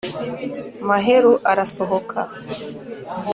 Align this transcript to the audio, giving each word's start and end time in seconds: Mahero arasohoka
Mahero 0.89 1.31
arasohoka 1.51 2.19